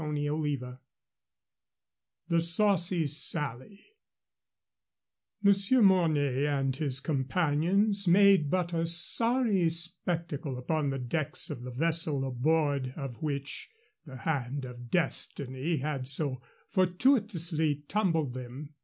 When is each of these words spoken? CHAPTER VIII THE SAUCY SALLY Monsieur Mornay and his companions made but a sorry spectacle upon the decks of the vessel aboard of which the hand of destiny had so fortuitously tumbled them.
CHAPTER 0.03 0.13
VIII 0.35 0.61
THE 2.29 2.41
SAUCY 2.41 3.05
SALLY 3.05 3.81
Monsieur 5.43 5.83
Mornay 5.83 6.47
and 6.47 6.75
his 6.75 6.99
companions 6.99 8.07
made 8.07 8.49
but 8.49 8.73
a 8.73 8.87
sorry 8.87 9.69
spectacle 9.69 10.57
upon 10.57 10.89
the 10.89 10.97
decks 10.97 11.51
of 11.51 11.61
the 11.61 11.69
vessel 11.69 12.25
aboard 12.27 12.95
of 12.97 13.21
which 13.21 13.69
the 14.03 14.17
hand 14.17 14.65
of 14.65 14.89
destiny 14.89 15.77
had 15.77 16.07
so 16.07 16.41
fortuitously 16.71 17.83
tumbled 17.87 18.33
them. 18.33 18.73